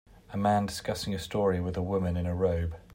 [0.33, 2.75] A man discussing a story with a woman in a robe.